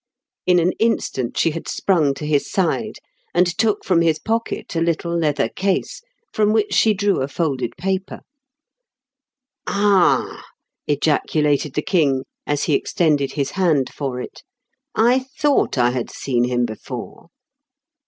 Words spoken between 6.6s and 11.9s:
she drew a folded paper." Ah!'' ejaculated the